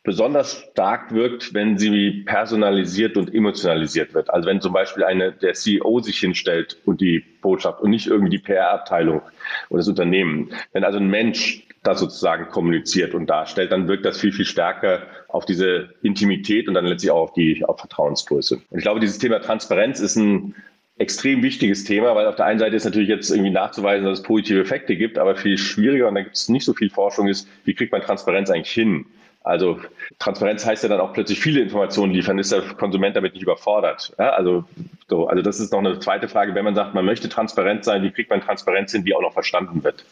[0.02, 4.30] besonders stark wirkt, wenn sie personalisiert und emotionalisiert wird.
[4.30, 8.30] Also wenn zum Beispiel eine, der CEO sich hinstellt und die Botschaft und nicht irgendwie
[8.30, 9.20] die PR-Abteilung
[9.68, 10.50] oder das Unternehmen.
[10.72, 15.02] Wenn also ein Mensch das sozusagen kommuniziert und darstellt, dann wirkt das viel, viel stärker
[15.28, 18.60] auf diese Intimität und dann letztlich auch auf die auf Vertrauensgröße.
[18.70, 20.54] Und ich glaube, dieses Thema Transparenz ist ein
[20.98, 24.22] extrem wichtiges Thema, weil auf der einen Seite ist natürlich jetzt irgendwie nachzuweisen, dass es
[24.24, 27.48] positive Effekte gibt, aber viel schwieriger und da gibt es nicht so viel Forschung ist,
[27.64, 29.06] wie kriegt man Transparenz eigentlich hin?
[29.44, 29.80] Also
[30.20, 34.12] Transparenz heißt ja dann auch plötzlich viele Informationen liefern, ist der Konsument damit nicht überfordert.
[34.18, 34.64] Ja, also,
[35.08, 38.04] so, also das ist noch eine zweite Frage, wenn man sagt, man möchte transparent sein,
[38.04, 40.04] wie kriegt man Transparenz hin, die auch noch verstanden wird?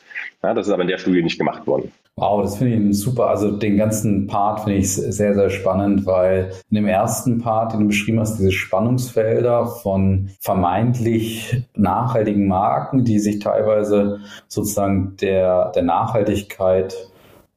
[0.43, 1.93] Ja, das ist aber in der Studie nicht gemacht worden.
[2.17, 3.29] Wow, das finde ich super.
[3.29, 7.81] Also den ganzen Part finde ich sehr, sehr spannend, weil in dem ersten Part, den
[7.81, 15.83] du beschrieben hast, diese Spannungsfelder von vermeintlich nachhaltigen Marken, die sich teilweise sozusagen der, der
[15.83, 17.11] Nachhaltigkeit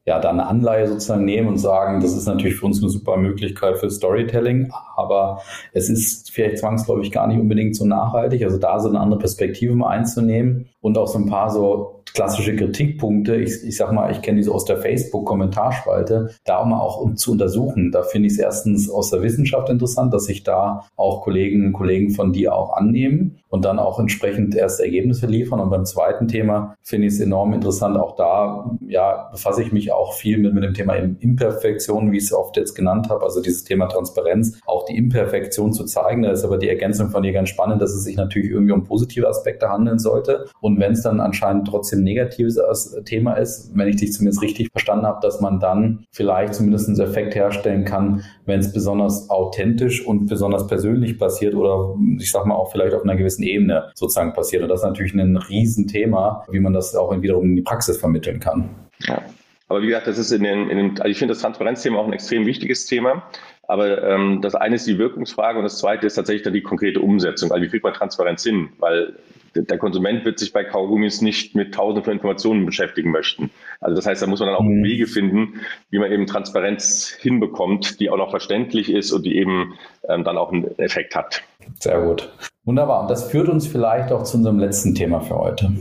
[0.06, 3.16] ja, da eine Anleihe sozusagen nehmen und sagen, das ist natürlich für uns eine super
[3.16, 5.40] Möglichkeit für Storytelling, aber
[5.72, 8.44] es ist vielleicht zwangsläufig gar nicht unbedingt so nachhaltig.
[8.44, 12.54] Also da so eine andere Perspektive mal einzunehmen und auch so ein paar so klassische
[12.54, 13.36] Kritikpunkte.
[13.36, 17.16] Ich, ich sag mal, ich kenne die so aus der Facebook-Kommentarspalte, da mal auch um
[17.16, 17.90] zu untersuchen.
[17.90, 21.72] Da finde ich es erstens aus der Wissenschaft interessant, dass sich da auch Kolleginnen und
[21.72, 25.60] Kollegen von dir auch annehmen und dann auch entsprechend erste Ergebnisse liefern.
[25.60, 27.96] Und beim zweiten Thema finde ich es enorm interessant.
[27.96, 32.24] Auch da, ja, befasse ich mich auch viel mit, mit dem Thema Imperfektion, wie ich
[32.24, 33.24] es oft jetzt genannt habe.
[33.24, 36.22] Also dieses Thema Transparenz, auch die Imperfektion zu zeigen.
[36.22, 38.84] Da ist aber die Ergänzung von dir ganz spannend, dass es sich natürlich irgendwie um
[38.84, 40.46] positive Aspekte handeln sollte.
[40.60, 42.58] Und und wenn es dann anscheinend trotzdem negatives
[43.04, 47.00] Thema ist, wenn ich dich zumindest richtig verstanden habe, dass man dann vielleicht zumindest einen
[47.00, 52.54] Effekt herstellen kann, wenn es besonders authentisch und besonders persönlich passiert oder ich sag mal
[52.54, 54.62] auch vielleicht auf einer gewissen Ebene sozusagen passiert.
[54.62, 58.40] Und das ist natürlich ein Riesenthema, wie man das auch wiederum in die Praxis vermitteln
[58.40, 58.68] kann.
[59.00, 59.22] Ja.
[59.68, 62.06] Aber wie gesagt, das ist in den, in den also ich finde das Transparenzthema auch
[62.06, 63.24] ein extrem wichtiges Thema.
[63.66, 67.00] Aber ähm, das eine ist die Wirkungsfrage und das zweite ist tatsächlich dann die konkrete
[67.00, 67.50] Umsetzung.
[67.50, 68.68] Also wie kriegt man Transparenz hin?
[68.78, 69.14] Weil
[69.54, 73.50] der Konsument wird sich bei Kaugummis nicht mit tausenden von Informationen beschäftigen möchten.
[73.80, 74.84] Also das heißt, da muss man dann auch mhm.
[74.84, 79.74] Wege finden, wie man eben Transparenz hinbekommt, die auch noch verständlich ist und die eben
[80.08, 81.42] ähm, dann auch einen Effekt hat.
[81.78, 82.30] Sehr gut.
[82.64, 83.02] Wunderbar.
[83.02, 85.72] Und das führt uns vielleicht auch zu unserem letzten Thema für heute.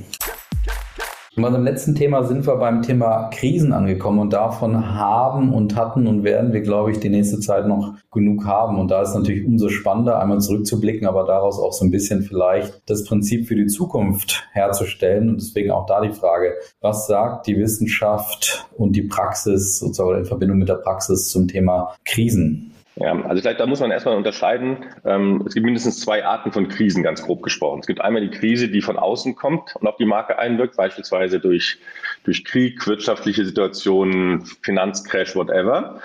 [1.36, 5.76] Und bei dem letzten Thema sind wir beim Thema Krisen angekommen und davon haben und
[5.76, 8.78] hatten und werden wir, glaube ich, die nächste Zeit noch genug haben.
[8.78, 12.84] Und da ist natürlich umso spannender, einmal zurückzublicken, aber daraus auch so ein bisschen vielleicht
[12.86, 15.30] das Prinzip für die Zukunft herzustellen.
[15.30, 20.26] Und deswegen auch da die Frage, was sagt die Wissenschaft und die Praxis sozusagen in
[20.26, 22.73] Verbindung mit der Praxis zum Thema Krisen?
[22.96, 24.86] Ja, also vielleicht da muss man erstmal unterscheiden.
[25.04, 27.80] Ähm, es gibt mindestens zwei Arten von Krisen, ganz grob gesprochen.
[27.80, 31.40] Es gibt einmal die Krise, die von außen kommt und auf die Marke einwirkt, beispielsweise
[31.40, 31.80] durch,
[32.24, 36.02] durch Krieg, wirtschaftliche Situationen, Finanzcrash, whatever.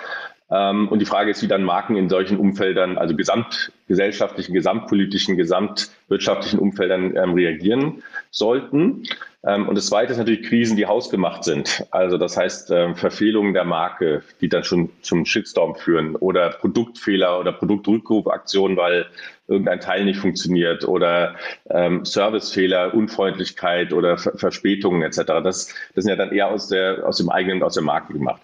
[0.51, 6.59] Ähm, und die Frage ist, wie dann Marken in solchen Umfeldern, also gesamtgesellschaftlichen, gesamtpolitischen, gesamtwirtschaftlichen
[6.59, 9.03] Umfeldern ähm, reagieren sollten.
[9.45, 11.85] Ähm, und das Zweite ist natürlich Krisen, die hausgemacht sind.
[11.91, 17.39] Also das heißt ähm, Verfehlungen der Marke, die dann schon zum Shitstorm führen oder Produktfehler
[17.39, 19.05] oder Produktrückrufaktionen, weil
[19.47, 21.35] irgendein Teil nicht funktioniert oder
[21.69, 25.21] ähm, Servicefehler, Unfreundlichkeit oder Ver Verspätungen etc.
[25.25, 28.41] Das, das sind ja dann eher aus, der, aus dem eigenen, aus der Marke gemacht.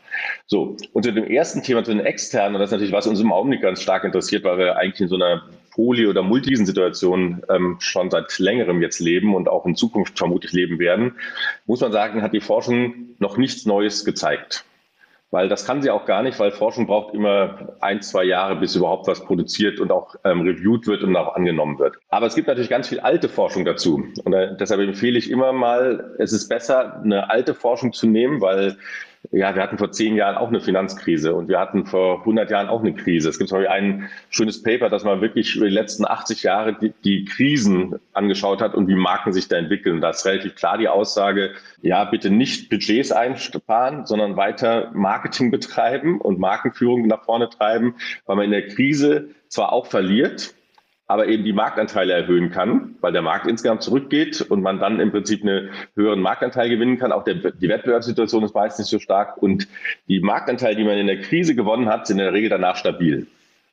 [0.48, 3.32] So, unter dem ersten Thema, zu den externen, und das ist natürlich, was uns im
[3.32, 5.44] Augenblick ganz stark interessiert, weil wir eigentlich in so einer
[5.76, 10.80] Poly- oder Multisituation ähm, schon seit längerem jetzt leben und auch in Zukunft vermutlich leben
[10.80, 11.16] werden,
[11.66, 14.64] muss man sagen, hat die Forschung noch nichts Neues gezeigt.
[15.32, 18.74] Weil das kann sie auch gar nicht, weil Forschung braucht immer ein, zwei Jahre, bis
[18.76, 21.98] überhaupt was produziert und auch ähm, reviewed wird und auch angenommen wird.
[22.08, 24.06] Aber es gibt natürlich ganz viel alte Forschung dazu.
[24.24, 28.40] Und äh, deshalb empfehle ich immer mal, es ist besser, eine alte Forschung zu nehmen,
[28.40, 28.78] weil
[29.36, 32.70] ja, wir hatten vor zehn Jahren auch eine Finanzkrise und wir hatten vor 100 Jahren
[32.70, 33.28] auch eine Krise.
[33.28, 36.74] Es gibt zum Beispiel ein schönes Paper, das man wirklich über die letzten 80 Jahre
[36.74, 40.00] die, die Krisen angeschaut hat und wie Marken sich da entwickeln.
[40.00, 46.22] Da ist relativ klar die Aussage, ja, bitte nicht Budgets einsparen, sondern weiter Marketing betreiben
[46.22, 47.96] und Markenführung nach vorne treiben,
[48.26, 50.54] weil man in der Krise zwar auch verliert,
[51.08, 55.12] aber eben die Marktanteile erhöhen kann, weil der Markt insgesamt zurückgeht und man dann im
[55.12, 57.12] Prinzip einen höheren Marktanteil gewinnen kann.
[57.12, 59.68] Auch der, die Wettbewerbssituation ist meistens nicht so stark und
[60.08, 63.28] die Marktanteile, die man in der Krise gewonnen hat, sind in der Regel danach stabil.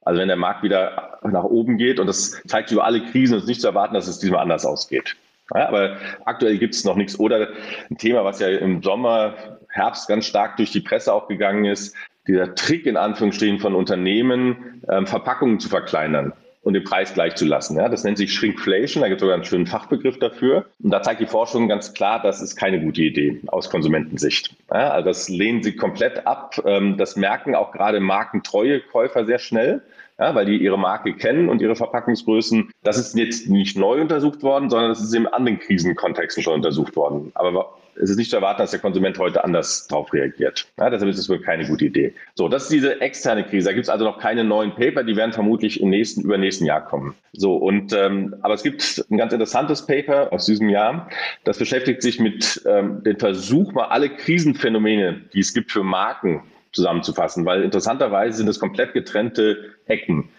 [0.05, 3.47] Also wenn der Markt wieder nach oben geht und das zeigt über alle Krisen, ist
[3.47, 5.16] nicht zu erwarten, dass es diesmal anders ausgeht.
[5.55, 7.18] Ja, aber aktuell gibt es noch nichts.
[7.18, 7.49] Oder
[7.88, 9.35] ein Thema, was ja im Sommer,
[9.68, 11.95] Herbst ganz stark durch die Presse auch gegangen ist,
[12.27, 17.44] dieser Trick in Anführungsstrichen von Unternehmen, ähm, Verpackungen zu verkleinern und den Preis gleich zu
[17.44, 17.77] lassen.
[17.77, 20.66] Ja, das nennt sich Shrinkflation, da gibt es sogar einen schönen Fachbegriff dafür.
[20.83, 24.55] Und da zeigt die Forschung ganz klar, das ist keine gute Idee aus Konsumentensicht.
[24.70, 26.61] Ja, also das lehnen sie komplett ab.
[26.64, 29.83] Ähm, das merken auch gerade markentreue Käufer sehr schnell.
[30.23, 32.71] Ja, weil die ihre Marke kennen und ihre Verpackungsgrößen.
[32.85, 36.95] Das ist jetzt nicht neu untersucht worden, sondern das ist in anderen Krisenkontexten schon untersucht
[36.95, 37.33] worden.
[37.35, 40.69] Aber es ist nicht zu erwarten, dass der Konsument heute anders darauf reagiert.
[40.79, 42.15] Ja, deshalb ist es wohl keine gute Idee.
[42.37, 43.67] So, das ist diese externe Krise.
[43.67, 46.85] Da gibt es also noch keine neuen Paper, die werden vermutlich im nächsten, übernächsten Jahr
[46.85, 47.17] kommen.
[47.33, 51.11] So, und ähm, aber es gibt ein ganz interessantes Paper aus diesem Jahr,
[51.43, 56.45] das beschäftigt sich mit ähm, dem Versuch, mal alle Krisenphänomene, die es gibt für Marken,
[56.73, 60.31] zusammenzufassen, weil interessanterweise sind es komplett getrennte Ecken.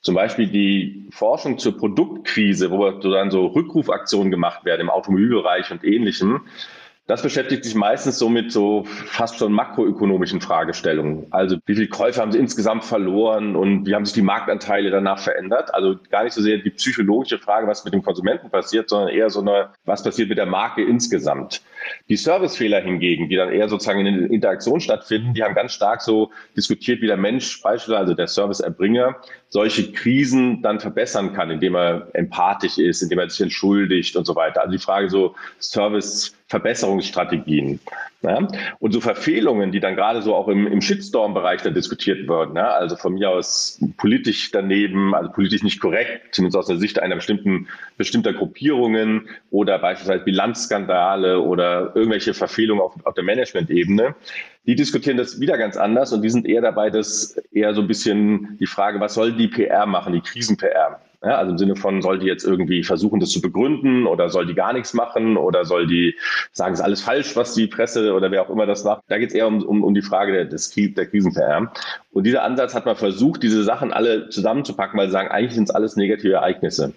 [0.00, 5.84] Zum Beispiel die Forschung zur Produktkrise, wo dann so Rückrufaktionen gemacht werden im Automobilbereich und
[5.84, 6.40] ähnlichem.
[7.08, 11.26] Das beschäftigt sich meistens so mit so fast schon makroökonomischen Fragestellungen.
[11.32, 15.18] Also wie viele Käufer haben sie insgesamt verloren und wie haben sich die Marktanteile danach
[15.18, 15.74] verändert?
[15.74, 19.30] Also gar nicht so sehr die psychologische Frage, was mit dem Konsumenten passiert, sondern eher
[19.30, 21.62] so eine, was passiert mit der Marke insgesamt.
[22.08, 26.02] Die Servicefehler hingegen, die dann eher sozusagen in der Interaktion stattfinden, die haben ganz stark
[26.02, 29.16] so diskutiert, wie der Mensch, beispielsweise also der Serviceerbringer,
[29.48, 34.36] solche Krisen dann verbessern kann, indem er empathisch ist, indem er sich entschuldigt und so
[34.36, 34.60] weiter.
[34.60, 37.80] Also die Frage so Service Verbesserungsstrategien.
[38.20, 38.46] Ja?
[38.78, 42.72] Und so Verfehlungen, die dann gerade so auch im, im Shitstorm-Bereich da diskutiert werden, ja?
[42.72, 47.16] also von mir aus politisch daneben, also politisch nicht korrekt, zumindest aus der Sicht einer
[47.16, 54.14] bestimmten, bestimmter Gruppierungen oder beispielsweise Bilanzskandale oder irgendwelche Verfehlungen auf, auf der Management-Ebene,
[54.66, 57.88] die diskutieren das wieder ganz anders und die sind eher dabei, dass eher so ein
[57.88, 61.00] bisschen die Frage, was soll die PR machen, die Krisen-PR?
[61.24, 64.44] Ja, also im Sinne von, soll die jetzt irgendwie versuchen, das zu begründen oder soll
[64.44, 66.16] die gar nichts machen oder soll die
[66.50, 69.04] sagen, es ist alles falsch, was die Presse oder wer auch immer das macht.
[69.06, 71.72] Da geht es eher um, um, um die Frage der, des, der Krisen-PR.
[72.10, 75.68] Und dieser Ansatz hat man versucht, diese Sachen alle zusammenzupacken, weil sie sagen, eigentlich sind
[75.68, 76.92] es alles negative Ereignisse.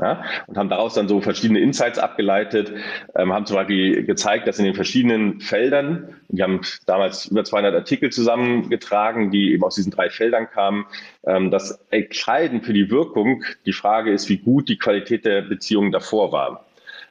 [0.00, 2.72] Ja, und haben daraus dann so verschiedene Insights abgeleitet,
[3.14, 7.74] ähm, haben zum Beispiel gezeigt, dass in den verschiedenen Feldern, die haben damals über 200
[7.74, 10.86] Artikel zusammengetragen, die eben aus diesen drei Feldern kamen,
[11.26, 15.92] ähm, dass entscheidend für die Wirkung die Frage ist, wie gut die Qualität der Beziehungen
[15.92, 16.64] davor war.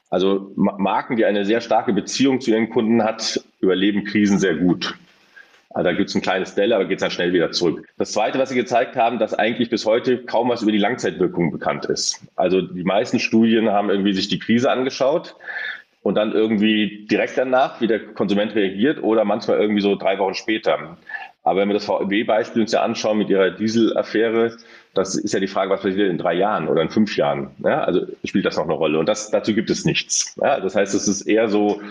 [0.10, 4.96] Also Marken, die eine sehr starke Beziehung zu ihren Kunden hat, überleben Krisen sehr gut.
[5.74, 7.88] Also da gibt es ein kleines Dell, aber geht dann schnell wieder zurück.
[7.98, 11.52] Das Zweite, was Sie gezeigt haben, dass eigentlich bis heute kaum was über die Langzeitwirkungen
[11.52, 12.22] bekannt ist.
[12.36, 15.36] Also die meisten Studien haben irgendwie sich die Krise angeschaut
[16.02, 20.34] und dann irgendwie direkt danach, wie der Konsument reagiert oder manchmal irgendwie so drei Wochen
[20.34, 20.98] später.
[21.44, 24.58] Aber wenn wir das VW-Beispiel uns ja anschauen mit ihrer Dieselaffäre,
[24.94, 27.52] das ist ja die Frage, was passiert in drei Jahren oder in fünf Jahren.
[27.60, 29.00] Ja, also spielt das noch eine Rolle.
[29.00, 30.36] Und das, dazu gibt es nichts.
[30.42, 31.82] Ja, das heißt, es ist eher so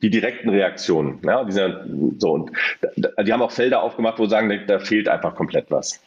[0.00, 1.20] die direkten Reaktionen.
[1.24, 1.84] Ja, dieser,
[2.18, 2.52] so, und
[2.96, 6.00] die haben auch Felder aufgemacht, wo sie sagen, da fehlt einfach komplett was.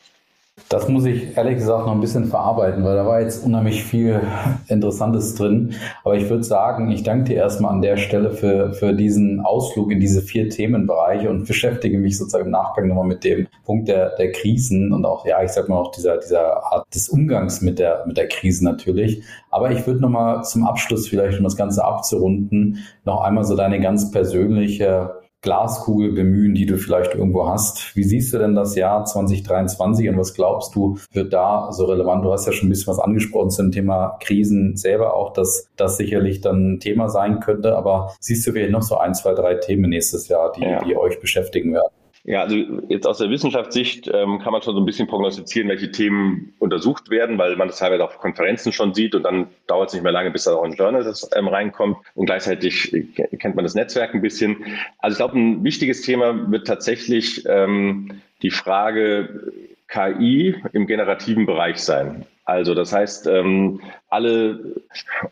[0.72, 4.22] Das muss ich ehrlich gesagt noch ein bisschen verarbeiten, weil da war jetzt unheimlich viel
[4.68, 5.74] Interessantes drin.
[6.04, 9.92] Aber ich würde sagen, ich danke dir erstmal an der Stelle für, für diesen Ausflug
[9.92, 14.16] in diese vier Themenbereiche und beschäftige mich sozusagen im Nachgang nochmal mit dem Punkt der,
[14.16, 17.80] der Krisen und auch, ja, ich sag mal auch dieser, dieser Art des Umgangs mit
[17.80, 19.24] der, mit der Krise natürlich.
[19.50, 23.80] Aber ich würde nochmal zum Abschluss vielleicht, um das Ganze abzurunden, noch einmal so deine
[23.80, 27.96] ganz persönliche Glaskugel bemühen, die du vielleicht irgendwo hast.
[27.96, 32.24] Wie siehst du denn das Jahr 2023 und was glaubst du, wird da so relevant?
[32.24, 35.98] Du hast ja schon ein bisschen was angesprochen zum Thema Krisen selber auch, dass das
[35.98, 37.76] sicherlich dann ein Thema sein könnte.
[37.76, 40.84] Aber siehst du vielleicht noch so ein, zwei, drei Themen nächstes Jahr, die, ja.
[40.84, 41.92] die euch beschäftigen werden?
[42.24, 42.56] Ja, also
[42.88, 47.10] jetzt aus der Wissenschaftssicht ähm, kann man schon so ein bisschen prognostizieren, welche Themen untersucht
[47.10, 50.12] werden, weil man das teilweise auf Konferenzen schon sieht und dann dauert es nicht mehr
[50.12, 53.04] lange, bis da auch ein Journal das, ähm, reinkommt und gleichzeitig äh,
[53.38, 54.64] kennt man das Netzwerk ein bisschen.
[55.00, 59.52] Also ich glaube, ein wichtiges Thema wird tatsächlich ähm, die Frage
[59.88, 62.26] KI im generativen Bereich sein.
[62.44, 64.76] Also das heißt, ähm, alle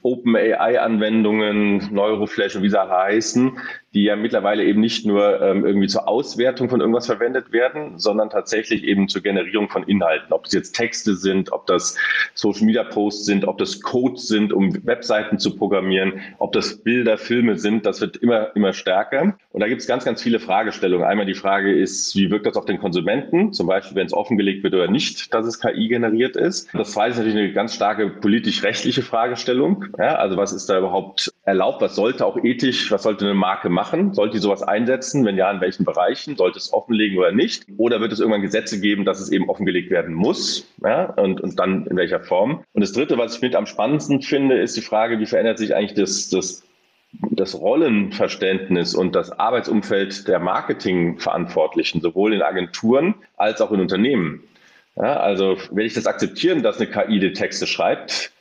[0.03, 3.57] OpenAI-Anwendungen, Neuroflash und wie sie heißen,
[3.93, 8.29] die ja mittlerweile eben nicht nur ähm, irgendwie zur Auswertung von irgendwas verwendet werden, sondern
[8.29, 10.31] tatsächlich eben zur Generierung von Inhalten.
[10.31, 11.97] Ob das jetzt Texte sind, ob das
[12.35, 17.17] Social Media Posts sind, ob das Codes sind, um Webseiten zu programmieren, ob das Bilder,
[17.17, 19.35] Filme sind, das wird immer, immer stärker.
[19.51, 21.07] Und da gibt es ganz, ganz viele Fragestellungen.
[21.07, 23.51] Einmal die Frage ist, wie wirkt das auf den Konsumenten?
[23.51, 26.69] Zum Beispiel, wenn es offengelegt wird oder nicht, dass es KI generiert ist.
[26.73, 29.85] Das zweite ist natürlich eine ganz starke politisch-rechtliche Fragestellung.
[29.97, 31.81] Ja, also was ist da überhaupt erlaubt?
[31.81, 34.13] Was sollte auch ethisch, was sollte eine Marke machen?
[34.13, 35.23] Sollte die sowas einsetzen?
[35.23, 36.35] Wenn ja, in welchen Bereichen?
[36.35, 37.65] Sollte es offenlegen oder nicht?
[37.77, 40.67] Oder wird es irgendwann Gesetze geben, dass es eben offengelegt werden muss?
[40.83, 42.65] Ja, und, und dann in welcher Form?
[42.73, 45.73] Und das dritte, was ich mit am spannendsten finde, ist die Frage, wie verändert sich
[45.73, 46.63] eigentlich das, das
[47.31, 54.43] das Rollenverständnis und das Arbeitsumfeld der Marketingverantwortlichen, sowohl in Agenturen als auch in Unternehmen.
[54.99, 58.33] Ja, also wenn ich das akzeptieren, dass eine KI die Texte schreibt,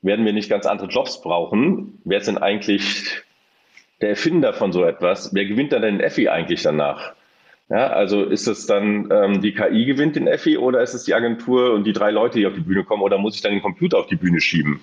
[0.00, 2.00] werden wir nicht ganz andere Jobs brauchen.
[2.04, 3.22] Wer ist denn eigentlich
[4.00, 5.34] der Erfinder von so etwas?
[5.34, 7.14] Wer gewinnt dann den Effi eigentlich danach?
[7.68, 11.14] Ja, also ist es dann ähm, die KI gewinnt den Effi oder ist es die
[11.14, 13.62] Agentur und die drei Leute, die auf die Bühne kommen oder muss ich dann den
[13.62, 14.80] Computer auf die Bühne schieben?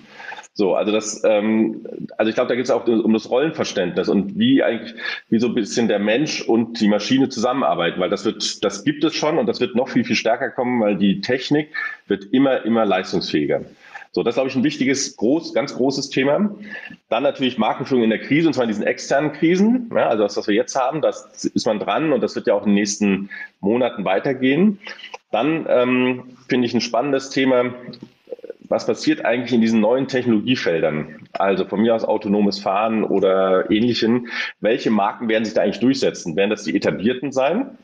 [0.54, 1.86] So, also das, ähm,
[2.18, 4.94] also ich glaube, da geht es auch um das Rollenverständnis und wie eigentlich,
[5.30, 9.02] wie so ein bisschen der Mensch und die Maschine zusammenarbeiten, weil das wird, das gibt
[9.02, 11.70] es schon und das wird noch viel, viel stärker kommen, weil die Technik
[12.06, 13.62] wird immer, immer leistungsfähiger.
[14.14, 16.54] So, das ist, glaube ich, ein wichtiges, groß, ganz großes Thema.
[17.08, 19.90] Dann natürlich Markenführung in der Krise, und zwar in diesen externen Krisen.
[19.90, 22.52] Ja, also das, was wir jetzt haben, das ist man dran und das wird ja
[22.52, 24.78] auch in den nächsten Monaten weitergehen.
[25.30, 27.72] Dann ähm, finde ich ein spannendes Thema,
[28.72, 31.28] was passiert eigentlich in diesen neuen Technologiefeldern?
[31.34, 34.28] Also von mir aus autonomes Fahren oder ähnlichen.
[34.60, 36.36] Welche Marken werden sich da eigentlich durchsetzen?
[36.36, 37.76] Werden das die etablierten sein?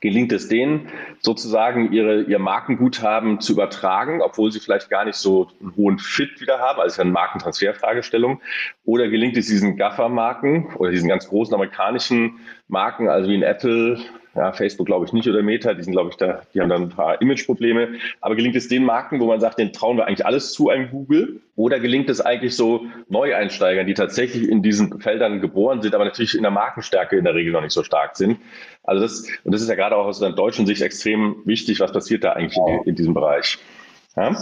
[0.00, 5.48] Gelingt es denen, sozusagen ihre, ihr Markenguthaben zu übertragen, obwohl sie vielleicht gar nicht so
[5.60, 8.40] einen hohen Fit wieder haben, also eine Markentransferfragestellung,
[8.86, 13.98] oder gelingt es diesen Gaffer-Marken oder diesen ganz großen amerikanischen Marken, also wie in Apple,
[14.34, 16.82] ja, Facebook glaube ich nicht oder Meta, die sind, glaube ich, da, die haben dann
[16.82, 17.96] ein paar Imageprobleme.
[18.20, 20.90] Aber gelingt es den Marken, wo man sagt, den trauen wir eigentlich alles zu, einem
[20.90, 21.40] Google?
[21.56, 26.34] Oder gelingt es eigentlich so Neueinsteigern, die tatsächlich in diesen Feldern geboren sind, aber natürlich
[26.34, 28.38] in der Markenstärke in der Regel noch nicht so stark sind?
[28.84, 31.92] Also das, und das ist ja gerade auch aus der deutschen Sicht extrem wichtig, was
[31.92, 33.58] passiert da eigentlich in, in diesem Bereich.
[34.16, 34.36] Ja?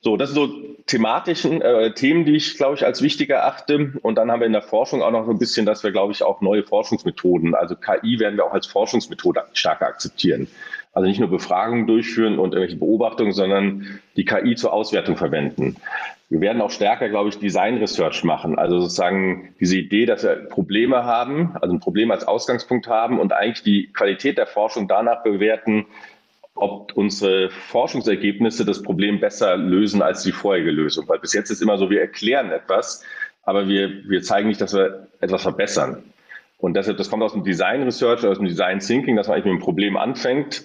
[0.00, 3.92] So, das sind so thematischen äh, Themen, die ich, glaube ich, als wichtig erachte.
[4.02, 6.12] Und dann haben wir in der Forschung auch noch so ein bisschen, dass wir, glaube
[6.12, 10.48] ich, auch neue Forschungsmethoden, also KI werden wir auch als Forschungsmethode stärker akzeptieren.
[10.92, 15.76] Also nicht nur Befragungen durchführen und irgendwelche Beobachtungen, sondern die KI zur Auswertung verwenden.
[16.30, 18.58] Wir werden auch stärker, glaube ich, Design Research machen.
[18.58, 23.32] Also sozusagen diese Idee, dass wir Probleme haben, also ein Problem als Ausgangspunkt haben und
[23.32, 25.86] eigentlich die Qualität der Forschung danach bewerten,
[26.54, 31.08] ob unsere Forschungsergebnisse das Problem besser lösen als die vorherige Lösung.
[31.08, 33.04] Weil bis jetzt ist immer so, wir erklären etwas,
[33.42, 36.04] aber wir, wir zeigen nicht, dass wir etwas verbessern.
[36.58, 39.46] Und deshalb, das kommt aus dem Design Research, aus dem Design Thinking, dass man eigentlich
[39.46, 40.64] mit einem Problem anfängt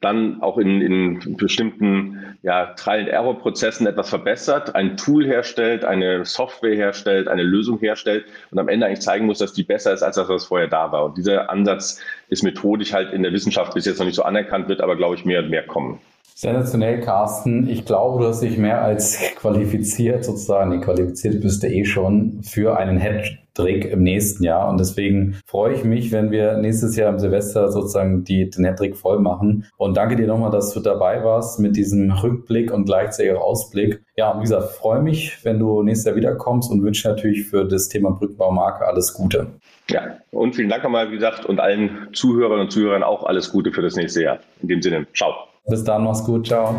[0.00, 7.26] dann auch in, in bestimmten ja, Trial-and-Error-Prozessen etwas verbessert, ein Tool herstellt, eine Software herstellt,
[7.26, 10.28] eine Lösung herstellt und am Ende eigentlich zeigen muss, dass die besser ist als das,
[10.28, 11.04] was vorher da war.
[11.04, 14.68] Und dieser Ansatz ist methodisch halt in der Wissenschaft bis jetzt noch nicht so anerkannt
[14.68, 16.00] wird, aber glaube ich mehr und mehr kommen.
[16.40, 17.68] Sensationell, Carsten.
[17.68, 22.44] Ich glaube, du hast dich mehr als qualifiziert, sozusagen, nee, qualifiziert bist du eh schon
[22.44, 24.68] für einen Hattrick im nächsten Jahr.
[24.68, 28.96] Und deswegen freue ich mich, wenn wir nächstes Jahr im Silvester sozusagen die, den Hattrick
[28.96, 29.66] voll machen.
[29.78, 34.00] Und danke dir nochmal, dass du dabei warst mit diesem Rückblick und gleichzeitig auch Ausblick.
[34.16, 37.64] Ja, und wie gesagt, freue mich, wenn du nächstes Jahr wiederkommst und wünsche natürlich für
[37.64, 39.48] das Thema Brückenbaumarke alles Gute.
[39.90, 43.72] Ja, und vielen Dank nochmal, wie gesagt, und allen Zuhörern und Zuhörern auch alles Gute
[43.72, 44.38] für das nächste Jahr.
[44.62, 45.34] In dem Sinne, ciao.
[45.68, 46.74] Bis dann, mach's gut, ciao.